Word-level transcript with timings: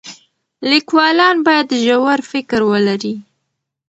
لیکوالان 0.69 1.35
باید 1.47 1.67
ژور 1.83 2.19
فکر 2.31 2.59
ولري. 2.71 3.15